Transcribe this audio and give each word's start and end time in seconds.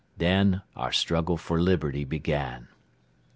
Then 0.17 0.63
our 0.75 0.91
struggle 0.91 1.37
for 1.37 1.61
liberty 1.61 2.05
began." 2.05 2.69